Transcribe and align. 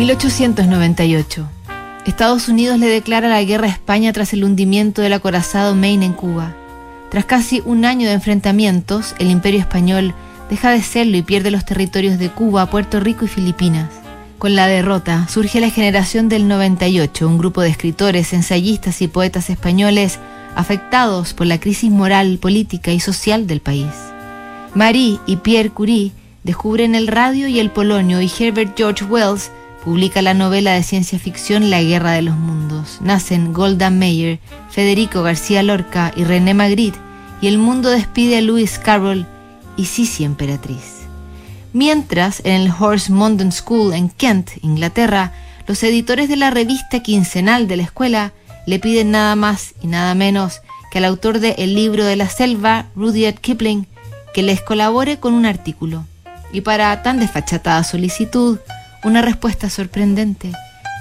1898. 0.00 1.46
Estados 2.06 2.48
Unidos 2.48 2.78
le 2.78 2.86
declara 2.86 3.28
la 3.28 3.42
guerra 3.42 3.66
a 3.66 3.70
España 3.70 4.14
tras 4.14 4.32
el 4.32 4.44
hundimiento 4.44 5.02
del 5.02 5.12
acorazado 5.12 5.74
Maine 5.74 6.06
en 6.06 6.14
Cuba. 6.14 6.54
Tras 7.10 7.26
casi 7.26 7.60
un 7.66 7.84
año 7.84 8.08
de 8.08 8.14
enfrentamientos, 8.14 9.14
el 9.18 9.30
imperio 9.30 9.60
español 9.60 10.14
deja 10.48 10.70
de 10.70 10.80
serlo 10.80 11.18
y 11.18 11.22
pierde 11.22 11.50
los 11.50 11.66
territorios 11.66 12.18
de 12.18 12.30
Cuba, 12.30 12.70
Puerto 12.70 12.98
Rico 12.98 13.26
y 13.26 13.28
Filipinas. 13.28 13.90
Con 14.38 14.56
la 14.56 14.68
derrota 14.68 15.28
surge 15.28 15.60
la 15.60 15.68
generación 15.68 16.30
del 16.30 16.48
98, 16.48 17.28
un 17.28 17.36
grupo 17.36 17.60
de 17.60 17.68
escritores, 17.68 18.32
ensayistas 18.32 19.02
y 19.02 19.08
poetas 19.08 19.50
españoles 19.50 20.18
afectados 20.54 21.34
por 21.34 21.46
la 21.46 21.60
crisis 21.60 21.90
moral, 21.90 22.38
política 22.40 22.90
y 22.90 23.00
social 23.00 23.46
del 23.46 23.60
país. 23.60 23.92
Marie 24.74 25.18
y 25.26 25.36
Pierre 25.36 25.68
Curie 25.68 26.12
descubren 26.42 26.94
el 26.94 27.06
radio 27.06 27.48
y 27.48 27.60
el 27.60 27.70
polonio 27.70 28.22
y 28.22 28.30
Herbert 28.40 28.78
George 28.78 29.04
Wells 29.04 29.50
publica 29.84 30.22
la 30.22 30.34
novela 30.34 30.72
de 30.72 30.82
ciencia 30.82 31.18
ficción 31.18 31.70
La 31.70 31.82
Guerra 31.82 32.12
de 32.12 32.22
los 32.22 32.36
Mundos. 32.36 32.98
Nacen 33.00 33.52
Golda 33.52 33.90
Meir, 33.90 34.40
Federico 34.70 35.22
García 35.22 35.62
Lorca 35.62 36.12
y 36.16 36.24
René 36.24 36.54
Magritte 36.54 36.98
y 37.40 37.48
el 37.48 37.58
mundo 37.58 37.90
despide 37.90 38.38
a 38.38 38.40
Lewis 38.40 38.78
Carroll 38.78 39.26
y 39.76 39.86
Sisi 39.86 40.24
Emperatriz. 40.24 41.00
Mientras, 41.72 42.40
en 42.44 42.52
el 42.62 42.72
Horse 42.76 43.12
Mondon 43.12 43.52
School 43.52 43.94
en 43.94 44.08
Kent, 44.08 44.50
Inglaterra, 44.62 45.32
los 45.66 45.82
editores 45.82 46.28
de 46.28 46.36
la 46.36 46.50
revista 46.50 47.00
quincenal 47.00 47.68
de 47.68 47.76
la 47.76 47.84
escuela 47.84 48.32
le 48.66 48.78
piden 48.78 49.12
nada 49.12 49.36
más 49.36 49.74
y 49.80 49.86
nada 49.86 50.14
menos 50.14 50.60
que 50.90 50.98
al 50.98 51.04
autor 51.04 51.38
de 51.38 51.54
El 51.58 51.74
libro 51.74 52.04
de 52.04 52.16
la 52.16 52.28
selva, 52.28 52.86
Rudyard 52.96 53.36
Kipling, 53.36 53.86
que 54.34 54.42
les 54.42 54.60
colabore 54.60 55.18
con 55.18 55.32
un 55.32 55.46
artículo. 55.46 56.04
Y 56.52 56.62
para 56.62 57.02
tan 57.02 57.20
desfachatada 57.20 57.84
solicitud, 57.84 58.58
una 59.02 59.22
respuesta 59.22 59.70
sorprendente. 59.70 60.52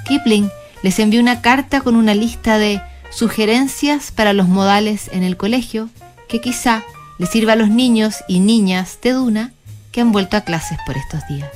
Kipling 0.08 0.50
les 0.84 1.00
envió 1.00 1.20
una 1.20 1.42
carta 1.42 1.82
con 1.82 1.96
una 1.96 2.14
lista 2.14 2.58
de 2.58 2.82
sugerencias 3.12 4.12
para 4.12 4.34
los 4.34 4.48
modales 4.48 5.10
en 5.12 5.24
el 5.24 5.38
colegio 5.38 5.90
que 6.28 6.42
quizá 6.42 6.84
les 7.18 7.30
sirva 7.30 7.54
a 7.54 7.56
los 7.56 7.70
niños 7.70 8.24
y 8.28 8.40
niñas 8.40 9.00
de 9.02 9.14
Duna 9.14 9.52
que 9.92 10.02
han 10.02 10.12
vuelto 10.12 10.38
a 10.38 10.42
clases 10.42 10.78
por 10.86 10.96
estos 10.96 11.28
días. 11.28 11.50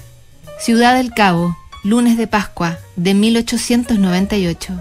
Ciudad 0.60 0.96
del 0.96 1.14
Cabo, 1.14 1.58
lunes 1.84 2.18
de 2.18 2.28
Pascua 2.28 2.78
de 2.96 3.14
1898. 3.14 4.74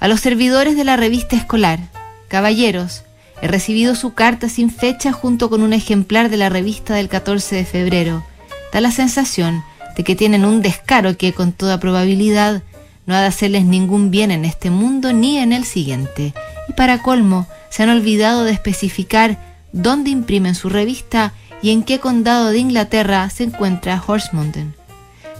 A 0.00 0.08
los 0.08 0.20
servidores 0.20 0.76
de 0.76 0.84
la 0.84 0.96
revista 0.96 1.36
escolar, 1.36 1.80
caballeros, 2.28 3.04
he 3.42 3.48
recibido 3.48 3.94
su 3.94 4.14
carta 4.14 4.48
sin 4.48 4.70
fecha 4.70 5.12
junto 5.12 5.50
con 5.50 5.62
un 5.62 5.72
ejemplar 5.72 6.30
de 6.30 6.36
la 6.36 6.48
revista 6.48 6.94
del 6.94 7.08
14 7.08 7.56
de 7.56 7.64
febrero. 7.64 8.24
Da 8.72 8.80
la 8.80 8.90
sensación 8.90 9.62
de 9.98 10.04
que 10.04 10.16
tienen 10.16 10.46
un 10.46 10.62
descaro 10.62 11.18
que 11.18 11.34
con 11.34 11.52
toda 11.52 11.80
probabilidad 11.80 12.62
no 13.04 13.14
ha 13.14 13.20
de 13.20 13.26
hacerles 13.26 13.64
ningún 13.64 14.10
bien 14.10 14.30
en 14.30 14.44
este 14.44 14.70
mundo 14.70 15.12
ni 15.12 15.38
en 15.38 15.52
el 15.52 15.64
siguiente. 15.64 16.32
Y 16.68 16.72
para 16.74 17.02
colmo, 17.02 17.46
se 17.68 17.82
han 17.82 17.90
olvidado 17.90 18.44
de 18.44 18.52
especificar 18.52 19.38
dónde 19.72 20.10
imprimen 20.10 20.54
su 20.54 20.68
revista 20.68 21.32
y 21.62 21.72
en 21.72 21.82
qué 21.82 21.98
condado 21.98 22.50
de 22.50 22.58
Inglaterra 22.58 23.28
se 23.28 23.42
encuentra 23.44 24.02
Horsemonden. 24.06 24.74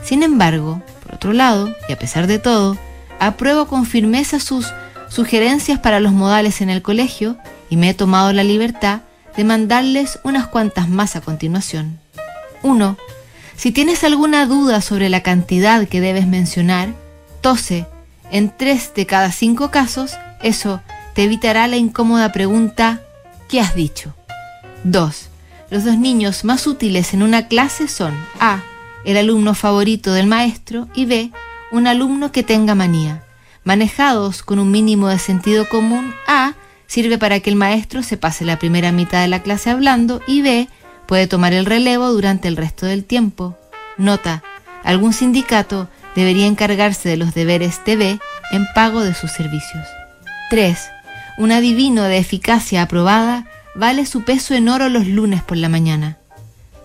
Sin 0.03 0.25
embargo, 0.25 0.83
por 1.05 1.15
otro 1.15 1.33
lado, 1.33 1.73
y 1.89 1.93
a 1.93 1.99
pesar 1.99 2.27
de 2.27 2.41
todo, 2.41 2.77
apruebo 3.21 3.69
con 3.69 3.87
firmeza 3.87 4.41
sus 4.41 4.67
sugerencias 5.09 5.79
para 5.79 6.01
los 6.01 6.13
modales 6.13 6.61
en 6.61 6.69
el 6.69 6.83
colegio 6.83 7.37
y 7.71 7.77
me 7.77 7.91
he 7.91 7.95
tomado 7.95 8.33
la 8.33 8.43
libertad 8.43 9.03
de 9.37 9.45
mandarles 9.45 10.19
unas 10.25 10.49
cuantas 10.49 10.89
más 10.89 11.15
a 11.15 11.21
continuación. 11.21 12.01
1. 12.65 12.97
Si 13.59 13.73
tienes 13.73 14.05
alguna 14.05 14.47
duda 14.47 14.81
sobre 14.81 15.09
la 15.09 15.25
cantidad 15.25 15.89
que 15.89 16.01
debes 16.01 16.29
mencionar, 16.29 16.95
tose. 17.41 17.87
En 18.31 18.57
tres 18.57 18.93
de 18.95 19.05
cada 19.05 19.33
cinco 19.33 19.73
casos, 19.73 20.13
eso 20.45 20.81
te 21.13 21.25
evitará 21.25 21.67
la 21.67 21.77
incómoda 21.77 22.31
pregunta 22.31 23.03
¿qué 23.49 23.59
has 23.59 23.75
dicho? 23.75 24.15
2. 24.85 25.29
Los 25.71 25.85
dos 25.85 25.99
niños 25.99 26.45
más 26.45 26.69
útiles 26.69 27.13
en 27.15 27.25
una 27.25 27.49
clase 27.49 27.89
son 27.89 28.15
A. 28.39 28.61
El 29.05 29.17
alumno 29.17 29.55
favorito 29.55 30.13
del 30.13 30.29
maestro 30.29 30.87
y 30.95 31.07
B. 31.07 31.33
Un 31.73 31.89
alumno 31.89 32.31
que 32.31 32.45
tenga 32.45 32.77
manía. 32.77 33.25
Manejados 33.65 34.45
con 34.45 34.61
un 34.61 34.71
mínimo 34.71 35.09
de 35.09 35.19
sentido 35.19 35.69
común, 35.69 36.15
A 36.29 36.55
sirve 36.87 37.19
para 37.19 37.41
que 37.41 37.51
el 37.51 37.57
maestro 37.57 38.05
se 38.05 38.17
pase 38.17 38.45
la 38.45 38.61
primera 38.61 38.93
mitad 38.93 39.21
de 39.21 39.29
la 39.29 39.43
clase 39.43 39.71
hablando 39.71 40.21
y 40.29 40.43
B 40.43 40.69
puede 41.09 41.27
tomar 41.27 41.55
el 41.55 41.65
relevo 41.65 42.13
durante 42.13 42.49
el 42.49 42.57
resto 42.59 42.85
del 42.85 43.03
tiempo. 43.03 43.57
Nota, 43.97 44.45
algún 44.85 45.15
sindicato 45.15 45.89
debería 46.15 46.47
encargarse 46.47 47.09
de 47.09 47.17
los 47.17 47.33
deberes 47.33 47.81
de 47.87 47.97
B 47.97 48.21
en 48.53 48.67
pago 48.75 49.03
de 49.03 49.15
sus 49.15 49.33
servicios. 49.33 49.87
3. 50.51 50.79
Un 51.39 51.51
adivino 51.51 52.03
de 52.03 52.19
eficacia 52.19 52.83
aprobada 52.83 53.47
vale 53.75 54.05
su 54.05 54.23
peso 54.23 54.55
en 54.55 54.69
oro 54.69 54.91
los 54.91 55.07
lunes 55.07 55.43
por 55.43 55.57
la 55.57 55.71
mañana. 55.71 56.19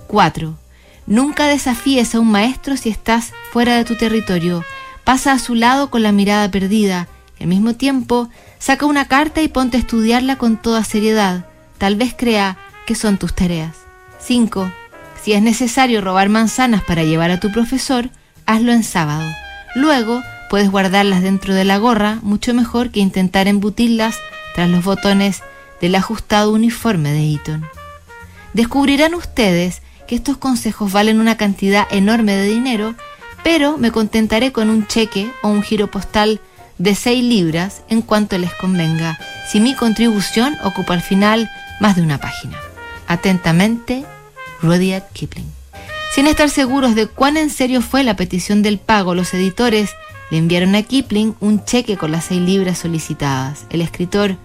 4. 0.07 0.57
Nunca 1.05 1.47
desafíes 1.47 2.15
a 2.15 2.21
un 2.21 2.31
maestro 2.31 2.77
si 2.77 2.89
estás 2.89 3.33
fuera 3.51 3.75
de 3.75 3.83
tu 3.83 3.97
territorio. 3.97 4.63
Pasa 5.03 5.33
a 5.33 5.39
su 5.39 5.53
lado 5.53 5.89
con 5.89 6.01
la 6.01 6.13
mirada 6.13 6.49
perdida. 6.49 7.09
al 7.41 7.47
mismo 7.47 7.73
tiempo, 7.75 8.29
saca 8.57 8.85
una 8.85 9.09
carta 9.09 9.41
y 9.41 9.49
ponte 9.49 9.75
a 9.75 9.81
estudiarla 9.81 10.37
con 10.37 10.55
toda 10.55 10.85
seriedad. 10.85 11.45
Tal 11.77 11.97
vez 11.97 12.15
crea 12.17 12.57
que 12.85 12.95
son 12.95 13.17
tus 13.17 13.33
tareas. 13.33 13.82
5. 14.25 14.71
Si 15.21 15.33
es 15.33 15.41
necesario 15.41 16.01
robar 16.01 16.29
manzanas 16.29 16.83
para 16.83 17.03
llevar 17.03 17.31
a 17.31 17.39
tu 17.39 17.51
profesor, 17.51 18.09
hazlo 18.45 18.71
en 18.71 18.83
sábado. 18.83 19.23
Luego, 19.75 20.21
puedes 20.49 20.69
guardarlas 20.69 21.21
dentro 21.21 21.53
de 21.53 21.65
la 21.65 21.77
gorra, 21.77 22.19
mucho 22.21 22.53
mejor 22.53 22.91
que 22.91 22.99
intentar 22.99 23.47
embutirlas 23.47 24.17
tras 24.55 24.69
los 24.69 24.83
botones 24.83 25.41
del 25.81 25.95
ajustado 25.95 26.51
uniforme 26.51 27.11
de 27.11 27.31
Eaton. 27.31 27.65
Descubrirán 28.53 29.15
ustedes 29.15 29.81
que 30.07 30.15
estos 30.15 30.37
consejos 30.37 30.91
valen 30.91 31.19
una 31.19 31.37
cantidad 31.37 31.87
enorme 31.91 32.35
de 32.35 32.47
dinero, 32.47 32.95
pero 33.43 33.77
me 33.77 33.91
contentaré 33.91 34.51
con 34.51 34.69
un 34.69 34.87
cheque 34.87 35.31
o 35.41 35.49
un 35.49 35.63
giro 35.63 35.89
postal 35.89 36.39
de 36.77 36.95
6 36.95 37.23
libras 37.23 37.81
en 37.89 38.01
cuanto 38.01 38.37
les 38.37 38.53
convenga, 38.53 39.17
si 39.49 39.59
mi 39.59 39.75
contribución 39.75 40.55
ocupa 40.63 40.93
al 40.93 41.01
final 41.01 41.49
más 41.79 41.95
de 41.95 42.03
una 42.03 42.19
página. 42.19 42.57
Atentamente, 43.07 44.05
Rudyard 44.61 45.09
Kipling. 45.13 45.51
Sin 46.13 46.27
estar 46.27 46.49
seguros 46.49 46.95
de 46.95 47.07
cuán 47.07 47.37
en 47.37 47.49
serio 47.49 47.81
fue 47.81 48.03
la 48.03 48.15
petición 48.15 48.61
del 48.61 48.77
pago, 48.77 49.15
los 49.15 49.33
editores 49.33 49.89
le 50.29 50.37
enviaron 50.37 50.75
a 50.75 50.83
Kipling 50.83 51.35
un 51.39 51.65
cheque 51.65 51.97
con 51.97 52.11
las 52.11 52.25
6 52.25 52.41
libras 52.41 52.77
solicitadas. 52.77 53.65
El 53.69 53.81
escritor 53.81 54.37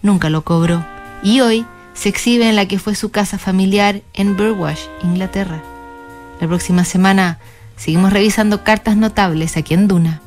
nunca 0.00 0.30
lo 0.30 0.42
cobró 0.42 0.84
y 1.22 1.40
hoy 1.40 1.66
se 1.94 2.08
exhibe 2.08 2.48
en 2.48 2.54
la 2.54 2.66
que 2.66 2.78
fue 2.78 2.94
su 2.94 3.10
casa 3.10 3.38
familiar 3.38 4.00
en 4.14 4.36
Burwash, 4.36 4.82
Inglaterra. 5.02 5.60
La 6.40 6.46
próxima 6.46 6.84
semana 6.84 7.38
seguimos 7.76 8.12
revisando 8.12 8.62
cartas 8.62 8.96
notables 8.96 9.56
aquí 9.56 9.74
en 9.74 9.88
Duna. 9.88 10.16